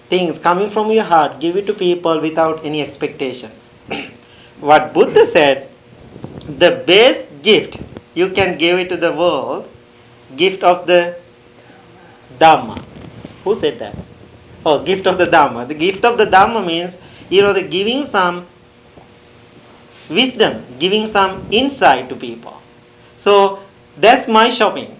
things 0.10 0.38
coming 0.38 0.70
from 0.70 0.92
your 0.92 1.04
heart, 1.04 1.40
give 1.40 1.56
it 1.58 1.66
to 1.68 1.74
people 1.74 2.20
without 2.22 2.64
any 2.64 2.82
expectations. 2.82 3.72
what 4.60 4.94
Buddha 4.94 5.25
said, 5.25 5.70
the 6.48 6.84
best 6.86 7.30
gift 7.42 7.82
you 8.14 8.30
can 8.30 8.58
give 8.58 8.80
it 8.80 8.90
to 8.90 8.98
the 8.98 9.12
world, 9.12 9.68
gift 10.36 10.64
of 10.64 10.88
the 10.88 11.18
Dhamma. 12.40 12.84
Who 13.44 13.56
said 13.56 13.80
that? 13.80 13.96
Oh, 14.66 14.84
gift 14.84 15.06
of 15.08 15.18
the 15.18 15.28
Dhamma. 15.28 15.68
The 15.68 15.74
gift 15.75 16.06
of 16.06 16.18
the 16.18 16.25
Dhamma 16.25 16.66
means, 16.66 16.98
you 17.30 17.42
know, 17.42 17.54
the 17.54 17.62
giving 17.62 18.06
some 18.06 18.48
wisdom, 20.10 20.64
giving 20.80 21.08
some 21.08 21.46
insight 21.52 22.10
to 22.10 22.16
people. 22.16 22.62
So 23.18 23.60
that's 23.98 24.28
my 24.28 24.50
shopping. 24.50 24.96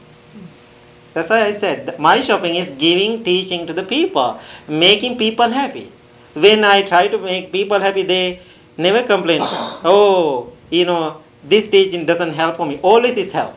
That's 1.16 1.30
why 1.30 1.44
I 1.46 1.54
said 1.54 1.98
my 1.98 2.20
shopping 2.20 2.56
is 2.62 2.70
giving 2.78 3.24
teaching 3.24 3.66
to 3.68 3.74
the 3.74 3.84
people, 3.84 4.40
making 4.68 5.18
people 5.18 5.50
happy. 5.50 5.92
When 6.34 6.66
I 6.66 6.82
try 6.82 7.08
to 7.08 7.18
make 7.18 7.54
people 7.54 7.80
happy, 7.80 8.04
they 8.04 8.42
never 8.78 9.02
complain. 9.02 9.40
oh, 9.94 10.52
you 10.70 10.84
know, 10.84 11.22
this 11.44 11.70
teaching 11.70 12.06
doesn't 12.06 12.34
help 12.34 12.58
for 12.58 12.66
me. 12.66 12.80
Always 12.82 13.16
is 13.16 13.32
help. 13.32 13.56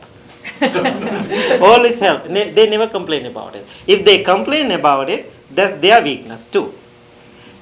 Always 1.71 1.99
help. 1.99 2.25
They 2.29 2.71
never 2.71 2.87
complain 2.87 3.27
about 3.27 3.57
it. 3.57 3.67
If 3.89 4.05
they 4.05 4.23
complain 4.23 4.71
about 4.71 5.11
it, 5.11 5.33
that's 5.51 5.81
their 5.81 6.01
weakness 6.01 6.47
too. 6.47 6.73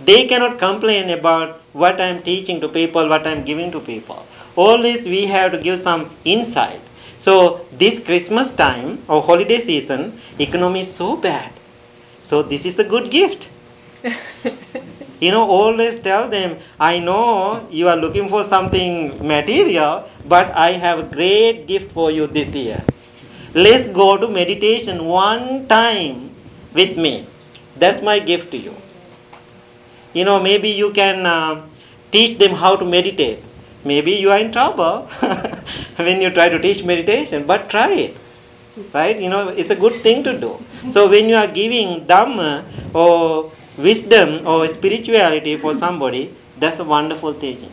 They 0.05 0.27
cannot 0.27 0.59
complain 0.59 1.09
about 1.09 1.63
what 1.73 2.01
I'm 2.03 2.23
teaching 2.23 2.61
to 2.61 2.69
people, 2.69 3.09
what 3.09 3.27
I'm 3.27 3.45
giving 3.45 3.73
to 3.73 3.81
people. 3.81 4.27
Always 4.57 5.07
we 5.07 5.25
have 5.27 5.53
to 5.53 5.59
give 5.59 5.81
some 5.81 6.11
insight. 6.25 6.81
So 7.19 7.67
this 7.73 7.99
Christmas 7.99 8.51
time 8.51 9.03
or 9.09 9.23
holiday 9.23 9.61
season, 9.61 10.21
economy 10.39 10.81
is 10.81 10.95
so 10.95 11.17
bad. 11.17 11.53
So 12.23 12.43
this 12.43 12.65
is 12.65 12.79
a 12.79 12.85
good 12.85 13.11
gift. 13.11 13.49
you 15.21 15.31
know, 15.31 15.49
always 15.49 15.99
tell 16.01 16.29
them, 16.29 16.59
I 16.79 16.99
know 16.99 17.67
you 17.71 17.89
are 17.89 17.97
looking 17.97 18.29
for 18.29 18.45
something 18.45 19.27
material, 19.27 20.09
but 20.29 20.51
I 20.53 20.73
have 20.73 20.99
a 20.99 21.03
great 21.03 21.67
gift 21.67 21.93
for 21.93 22.11
you 22.11 22.27
this 22.27 22.55
year. 22.55 22.83
Let's 23.55 23.89
go 23.89 24.17
to 24.19 24.29
meditation 24.29 25.07
one 25.07 25.67
time 25.67 26.35
with 26.75 26.99
me. 26.99 27.27
That's 27.77 28.03
my 28.03 28.19
gift 28.19 28.51
to 28.51 28.59
you. 28.59 28.75
You 30.13 30.25
know, 30.25 30.41
maybe 30.41 30.69
you 30.71 30.93
can 30.93 31.25
uh, 31.25 31.63
teach 32.11 32.39
them 32.39 32.53
how 32.53 32.77
to 32.77 32.85
meditate. 32.85 33.43
Maybe 33.87 34.13
you 34.13 34.31
are 34.31 34.39
in 34.39 34.51
trouble 34.53 35.03
when 35.97 36.21
you 36.21 36.31
try 36.31 36.49
to 36.49 36.59
teach 36.59 36.83
meditation, 36.85 37.47
but 37.47 37.71
try 37.71 37.93
it. 37.93 38.17
Right? 38.93 39.19
You 39.19 39.31
know, 39.31 39.49
it's 39.49 39.71
a 39.71 39.77
good 39.77 40.03
thing 40.03 40.23
to 40.25 40.39
do. 40.39 40.59
So 40.91 41.09
when 41.09 41.29
you 41.29 41.37
are 41.37 41.47
giving 41.47 42.05
Dhamma 42.07 42.65
or 42.93 43.53
wisdom 43.79 44.47
or 44.47 44.69
spirituality 44.69 45.57
for 45.57 45.73
somebody, 45.75 46.35
that's 46.59 46.79
a 46.81 46.85
wonderful 46.85 47.35
teaching. 47.35 47.73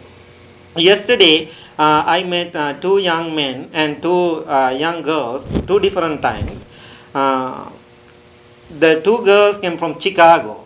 Yesterday, 0.76 1.50
uh, 1.78 2.04
I 2.06 2.24
met 2.24 2.56
uh, 2.56 2.74
two 2.74 2.98
young 3.00 3.36
men 3.36 3.70
and 3.74 4.02
two 4.02 4.46
uh, 4.48 4.70
young 4.78 5.02
girls, 5.02 5.50
two 5.68 5.80
different 5.80 6.22
times. 6.22 6.64
Uh, 7.14 7.70
the 8.80 9.02
two 9.02 9.24
girls 9.24 9.58
came 9.58 9.78
from 9.78 10.00
Chicago 10.00 10.66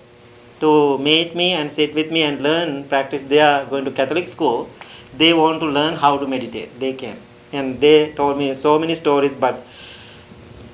to 0.59 0.97
meet 0.97 1.35
me 1.35 1.53
and 1.53 1.71
sit 1.71 1.93
with 1.93 2.11
me 2.11 2.23
and 2.23 2.41
learn, 2.41 2.83
practice. 2.85 3.21
They 3.21 3.39
are 3.39 3.65
going 3.65 3.85
to 3.85 3.91
Catholic 3.91 4.27
school. 4.27 4.69
They 5.17 5.33
want 5.33 5.59
to 5.61 5.65
learn 5.65 5.95
how 5.95 6.17
to 6.17 6.27
meditate. 6.27 6.79
They 6.79 6.93
can. 6.93 7.17
And 7.51 7.79
they 7.79 8.13
told 8.13 8.37
me 8.37 8.53
so 8.53 8.77
many 8.77 8.95
stories, 8.95 9.33
but 9.33 9.65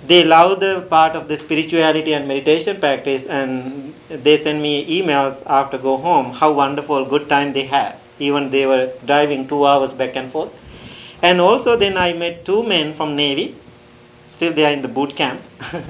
they 0.05 0.23
love 0.23 0.59
the 0.59 0.85
part 0.89 1.15
of 1.15 1.27
the 1.27 1.37
spirituality 1.37 2.13
and 2.13 2.27
meditation 2.27 2.77
practice 2.79 3.25
and 3.25 3.93
they 4.09 4.35
send 4.35 4.61
me 4.61 5.01
emails 5.01 5.41
after 5.45 5.77
go 5.77 5.95
home 5.97 6.33
how 6.33 6.51
wonderful 6.51 7.05
good 7.05 7.29
time 7.29 7.53
they 7.53 7.63
had. 7.63 7.95
Even 8.19 8.49
they 8.49 8.65
were 8.65 8.91
driving 9.05 9.47
two 9.47 9.65
hours 9.65 9.93
back 9.93 10.17
and 10.17 10.29
forth. 10.31 10.51
And 11.21 11.39
also 11.39 11.77
then 11.77 11.97
i 11.97 12.11
met 12.11 12.43
two 12.45 12.63
men 12.63 12.93
from 12.93 13.15
navy. 13.15 13.55
Still 14.27 14.51
they 14.51 14.65
are 14.65 14.73
in 14.73 14.81
the 14.81 14.87
boot 14.87 15.15
camp. 15.15 15.41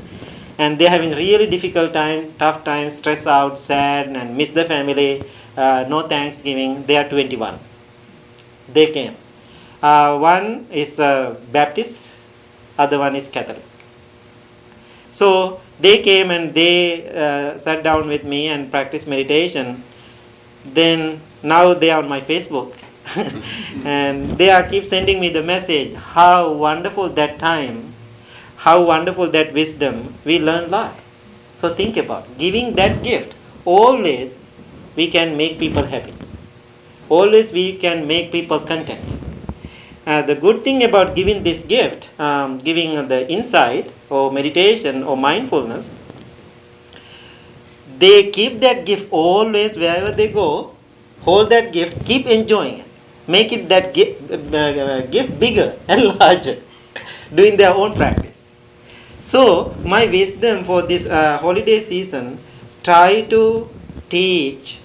And 0.60 0.78
they're 0.78 0.90
having 0.92 1.12
really 1.12 1.48
difficult 1.48 1.94
time 1.94 2.32
tough 2.38 2.64
time 2.64 2.92
stress 2.92 3.26
out 3.26 3.58
sad 3.58 4.10
and 4.10 4.38
miss 4.38 4.52
the 4.52 4.66
family. 4.66 5.24
Uh, 5.58 5.86
no 5.90 6.08
thanksgiving. 6.08 6.84
They 6.86 6.98
are 6.98 7.10
21 7.10 7.58
they 8.74 8.88
came 8.92 9.16
uh, 9.82 10.18
one 10.18 10.68
is 10.72 11.00
uh, 11.00 11.36
baptist 11.52 12.10
other 12.78 13.00
one 13.00 13.16
is 13.16 13.28
catholic 13.28 13.64
so 15.14 15.62
they 15.80 16.00
came 16.02 16.32
and 16.32 16.54
they 16.54 17.08
uh, 17.10 17.58
sat 17.58 17.84
down 17.84 18.08
with 18.08 18.24
me 18.24 18.48
and 18.48 18.72
practiced 18.72 19.08
meditation. 19.08 19.84
Then 20.66 21.22
now 21.44 21.74
they 21.74 21.92
are 21.92 22.02
on 22.02 22.10
my 22.10 22.22
Facebook. 22.22 22.74
and 23.86 24.38
they 24.38 24.50
are 24.50 24.64
keep 24.64 24.88
sending 24.88 25.20
me 25.20 25.28
the 25.28 25.44
message 25.44 25.94
how 25.94 26.50
wonderful 26.54 27.10
that 27.10 27.38
time 27.38 27.94
how 28.56 28.82
wonderful 28.82 29.30
that 29.30 29.52
wisdom 29.52 30.14
we 30.24 30.40
learn 30.40 30.64
a 30.64 30.68
lot 30.68 31.02
so 31.54 31.76
think 31.76 31.98
about 31.98 32.26
giving 32.38 32.74
that 32.76 33.04
gift 33.04 33.36
always 33.66 34.38
we 34.96 35.12
can 35.12 35.36
make 35.36 35.60
people 35.60 35.84
happy 35.84 36.14
always 37.18 37.52
we 37.60 37.68
can 37.86 38.08
make 38.14 38.32
people 38.32 38.60
content 38.72 39.18
uh, 40.06 40.22
the 40.22 40.36
good 40.36 40.64
thing 40.64 40.84
about 40.84 41.16
giving 41.16 41.44
this 41.44 41.62
gift 41.62 42.10
um, 42.20 42.58
giving 42.58 43.08
the 43.08 43.30
insight 43.32 43.92
or 44.10 44.32
meditation 44.32 45.04
or 45.04 45.16
mindfulness, 45.16 45.90
they 48.00 48.30
keep 48.30 48.60
that 48.60 48.86
gift 48.86 49.08
always 49.12 49.76
wherever 49.78 50.12
they 50.12 50.28
go, 50.28 50.76
hold 51.22 51.50
that 51.50 51.72
gift, 51.72 52.06
keep 52.06 52.26
enjoying 52.28 52.80
it, 52.80 52.88
make 53.28 53.54
it 53.54 53.70
that 53.70 53.94
gift, 53.94 54.30
uh, 54.32 55.02
gift 55.08 55.40
bigger 55.40 55.78
and 55.88 56.20
larger, 56.20 56.58
doing 57.34 57.56
their 57.56 57.74
own 57.74 57.96
practice. 57.96 58.38
So, 59.22 59.74
my 59.86 60.06
wisdom 60.06 60.66
for 60.66 60.82
this 60.82 61.06
uh, 61.06 61.38
holiday 61.38 61.82
season, 61.84 62.40
try 62.84 63.22
to 63.22 63.70
teach, 64.10 64.80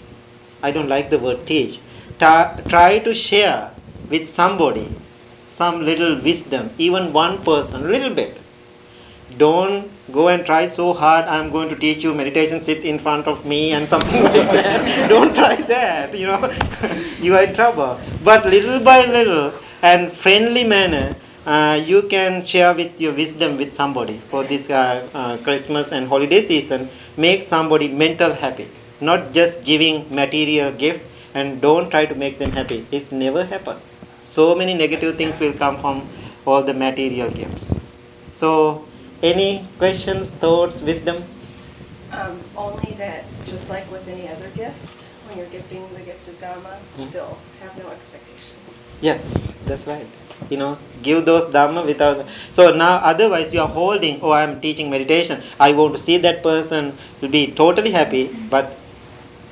I 0.62 0.70
don't 0.70 0.88
like 0.88 1.11
the 1.11 1.18
word 1.18 1.44
teach, 1.44 1.80
Try 2.18 3.00
to 3.04 3.14
share 3.14 3.70
with 4.10 4.28
somebody 4.28 4.88
some 5.44 5.84
little 5.84 6.20
wisdom, 6.20 6.70
even 6.78 7.12
one 7.12 7.38
person, 7.44 7.87
a 7.87 7.88
little 7.88 8.12
bit. 8.12 8.37
Don't 9.37 9.88
go 10.10 10.28
and 10.28 10.44
try 10.44 10.66
so 10.66 10.92
hard, 10.92 11.26
I'm 11.26 11.50
going 11.50 11.68
to 11.68 11.76
teach 11.76 12.02
you 12.02 12.14
meditation, 12.14 12.64
sit 12.64 12.84
in 12.84 12.98
front 12.98 13.28
of 13.28 13.44
me 13.46 13.72
and 13.72 13.88
something 13.88 14.22
like 14.32 14.34
that. 14.34 15.08
Don't 15.08 15.34
try 15.34 15.56
that, 15.56 16.16
you 16.16 16.26
know, 16.26 16.50
you 17.20 17.37
are 17.37 17.44
in 17.44 17.54
trouble. 17.54 18.00
But 18.25 18.46
little 18.46 18.80
by 18.80 19.04
little 19.06 19.52
and 19.82 20.12
friendly 20.12 20.64
manner, 20.64 21.14
uh, 21.46 21.80
you 21.84 22.02
can 22.02 22.44
share 22.44 22.75
with 22.75 23.00
your 23.00 23.12
wisdom 23.12 23.58
with 23.58 23.75
somebody 23.75 24.18
for 24.18 24.42
this 24.42 24.68
uh, 24.70 25.06
uh, 25.14 25.37
Christmas 25.38 25.92
and 25.92 26.08
holiday 26.08 26.42
season. 26.42 26.88
Make 27.16 27.42
somebody 27.42 27.88
mental 27.88 28.32
happy, 28.32 28.66
not 29.00 29.32
just 29.32 29.62
giving 29.62 30.12
material 30.12 30.72
gift 30.72 31.04
and 31.38 31.61
don't 31.61 31.90
try 31.95 32.04
to 32.12 32.14
make 32.25 32.38
them 32.42 32.52
happy. 32.59 32.78
It's 32.90 33.11
never 33.12 33.45
happen. 33.54 33.76
So 34.21 34.54
many 34.54 34.75
negative 34.75 35.16
things 35.16 35.40
will 35.40 35.52
come 35.64 35.80
from 35.80 36.02
all 36.45 36.62
the 36.62 36.75
material 36.75 37.30
gifts. 37.30 37.75
So, 38.35 38.85
any 39.23 39.66
questions, 39.78 40.30
thoughts, 40.45 40.80
wisdom? 40.80 41.25
Um, 42.12 42.40
only 42.57 42.92
that, 42.99 43.25
just 43.47 43.68
like 43.68 43.90
with 43.90 44.07
any 44.09 44.28
other 44.28 44.49
gift, 44.57 44.76
when 45.26 45.38
you're 45.38 45.52
gifting 45.54 45.83
the 45.95 46.00
gift 46.11 46.28
of 46.28 46.40
Dharma, 46.40 46.75
Hmm. 46.97 47.09
still 47.09 47.37
have 47.62 47.76
no 47.83 47.90
expectations. 47.90 48.38
Yes, 49.00 49.49
that's 49.66 49.87
right. 49.87 50.07
You 50.50 50.57
know, 50.57 50.78
give 51.02 51.25
those 51.25 51.45
dhamma 51.57 51.85
without. 51.85 52.25
So 52.52 52.71
now, 52.83 52.97
otherwise, 53.12 53.52
you 53.52 53.61
are 53.61 53.68
holding. 53.68 54.21
Oh, 54.23 54.30
I 54.30 54.42
am 54.42 54.61
teaching 54.61 54.90
meditation. 54.90 55.42
I 55.61 55.73
want 55.73 55.97
to 55.97 56.02
see 56.02 56.16
that 56.18 56.42
person 56.42 56.92
will 57.21 57.28
be 57.28 57.42
totally 57.62 57.90
happy, 57.90 58.25
but 58.54 58.73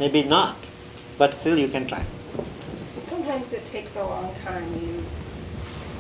maybe 0.01 0.23
not. 0.23 0.66
But 1.19 1.35
still, 1.35 1.59
you 1.59 1.69
can 1.69 1.87
try. 1.87 2.05
Sometimes 3.09 3.53
it 3.53 3.65
takes 3.73 3.95
a 3.97 4.03
long 4.05 4.35
time. 4.45 4.73
You, 4.75 5.05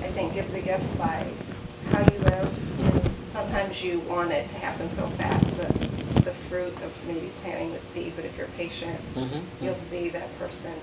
I 0.02 0.08
think, 0.12 0.35
give 0.35 0.50
the 0.52 0.61
gift 0.61 0.99
by 0.99 1.25
how 1.90 2.00
you 2.00 2.18
live. 2.18 2.49
And 2.80 3.11
sometimes 3.32 3.82
you 3.82 4.00
want 4.00 4.30
it 4.32 4.49
to 4.49 4.54
happen 4.56 4.90
so 4.94 5.06
fast, 5.16 5.44
the, 5.56 6.20
the 6.20 6.32
fruit 6.50 6.75
of 6.85 6.92
maybe 7.06 7.30
planting 7.42 7.73
the 7.73 7.80
seed. 7.94 8.12
But 8.16 8.25
if 8.26 8.37
you're 8.37 8.49
patient, 8.58 9.00
Mhm, 9.14 9.40
you'll 9.62 9.75
mhm. 9.75 9.90
see 9.90 10.08
that 10.11 10.28
person 10.38 10.75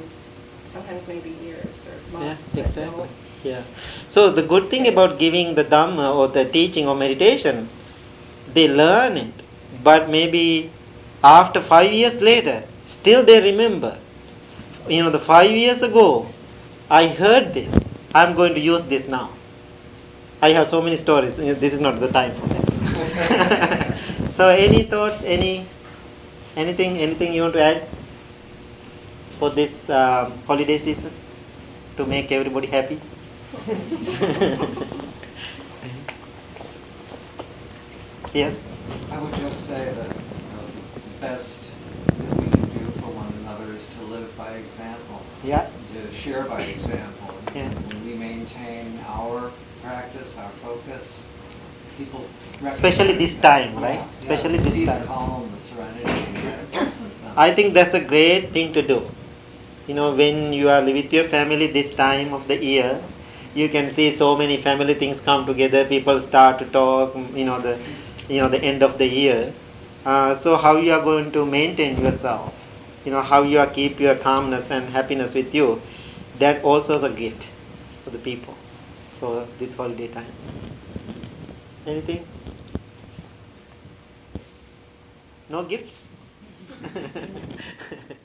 sometimes 0.72 1.08
maybe 1.08 1.30
years 1.44 1.78
or 1.90 2.18
months. 2.18 2.42
but 2.56 2.66
exactly. 2.66 3.10
Yeah. 3.44 3.62
So 4.10 4.32
the 4.32 4.42
good 4.42 4.70
thing 4.70 4.88
about 4.88 5.20
giving 5.20 5.54
the 5.56 5.64
dhamma 5.64 6.16
or 6.16 6.28
the 6.28 6.46
teaching 6.46 6.88
or 6.88 6.96
meditation, 6.96 7.70
they 8.54 8.68
learn 8.68 9.18
it, 9.18 9.34
but 9.84 10.10
maybe 10.10 10.72
after 11.24 11.62
five 11.62 11.92
years 11.94 12.22
later, 12.22 12.64
still 12.88 13.24
they 13.24 13.40
remember. 13.42 13.98
You 14.88 15.02
know, 15.04 15.10
the 15.10 15.20
five 15.20 15.50
years 15.52 15.82
ago, 15.82 16.28
I 16.90 17.08
heard 17.08 17.54
this. 17.54 17.74
I'm 18.14 18.36
going 18.36 18.54
to 18.54 18.60
use 18.60 18.84
this 18.84 19.08
now. 19.08 19.30
I 20.42 20.50
have 20.50 20.68
so 20.68 20.82
many 20.82 20.98
stories. 20.98 21.36
This 21.36 21.74
is 21.74 21.80
not 21.80 22.00
the 22.02 22.10
time 22.10 22.34
for 22.36 22.48
that. 22.48 23.98
so, 24.34 24.50
any 24.50 24.84
thoughts? 24.84 25.18
Any 25.24 25.66
anything? 26.58 26.98
Anything 26.98 27.34
you 27.34 27.44
want 27.44 27.54
to 27.54 27.64
add 27.64 27.88
for 29.40 29.50
this 29.50 29.72
um, 29.90 30.34
holiday 30.46 30.78
season 30.78 31.12
to 31.96 32.06
make 32.06 32.32
everybody 32.34 32.68
happy? 32.68 33.00
yes. 38.34 38.56
I 39.12 39.20
would 39.22 39.34
just 39.36 39.66
say 39.66 39.86
that 39.86 40.10
know, 40.10 40.66
the 40.96 41.02
best 41.22 41.60
that 42.18 42.36
we 42.38 42.50
can 42.52 42.62
do 42.78 42.86
for 43.00 43.12
one 43.16 43.32
another 43.42 43.72
is 43.74 43.86
to 43.86 44.03
live 44.14 44.38
by 44.38 44.52
example, 44.64 45.22
Yeah. 45.44 45.66
to 45.94 46.14
share 46.16 46.44
by 46.46 46.62
example. 46.62 47.34
Yeah. 47.56 47.70
When 47.90 48.06
we 48.06 48.14
maintain 48.16 49.00
our 49.08 49.52
practice, 49.84 50.30
our 50.38 50.52
focus, 50.64 51.08
people 51.98 52.22
Especially 52.66 53.14
this 53.14 53.34
time, 53.36 53.76
right? 53.82 54.00
Yeah, 54.00 54.18
Especially 54.18 54.58
yeah, 54.58 54.70
this 54.70 54.86
time. 54.88 55.06
calm, 55.08 55.52
the 55.54 55.60
serenity, 55.60 56.06
that 56.46 56.60
impresses 56.64 57.14
them. 57.22 57.34
I 57.36 57.52
think 57.52 57.74
that's 57.74 57.94
a 57.94 58.00
great 58.00 58.54
thing 58.54 58.72
to 58.74 58.82
do. 58.82 59.02
You 59.88 59.96
know, 59.96 60.14
when 60.16 60.54
you 60.54 60.70
are 60.70 60.82
with 60.84 61.12
your 61.14 61.26
family 61.26 61.68
this 61.68 61.94
time 61.96 62.34
of 62.34 62.48
the 62.48 62.58
year, 62.64 63.02
you 63.54 63.70
can 63.70 63.92
see 63.92 64.12
so 64.12 64.36
many 64.38 64.58
family 64.58 64.94
things 64.96 65.20
come 65.20 65.46
together. 65.46 65.86
People 65.86 66.20
start 66.20 66.60
to 66.60 66.66
talk. 66.66 67.16
You 67.36 67.46
know 67.46 67.60
the, 67.62 67.78
you 68.30 68.40
know 68.42 68.50
the 68.50 68.62
end 68.64 68.82
of 68.84 68.98
the 68.98 69.08
year. 69.08 69.54
Uh, 70.06 70.36
so 70.36 70.58
how 70.58 70.78
you 70.78 70.94
are 70.94 71.02
going 71.04 71.32
to 71.34 71.46
maintain 71.46 72.00
yourself? 72.02 72.54
You 73.04 73.12
know 73.12 73.22
how 73.22 73.44
you 73.44 73.60
are 73.60 73.68
keep 73.70 74.00
your 74.00 74.16
calmness 74.16 74.72
and 74.72 74.90
happiness 74.90 75.34
with 75.34 75.54
you. 75.54 75.84
That 76.36 76.64
also 76.64 76.98
is 76.98 77.04
a 77.04 77.14
gift 77.14 77.50
for 78.04 78.10
the 78.10 78.20
people 78.20 78.58
for 79.20 79.48
this 79.58 79.76
holiday 79.76 80.08
time. 80.08 80.34
Anything? 81.86 82.28
No 85.50 85.64
gifts? 85.66 86.12